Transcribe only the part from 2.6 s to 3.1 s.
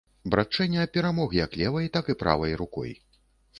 рукой.